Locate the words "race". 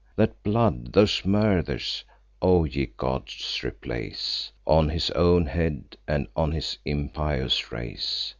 7.71-8.27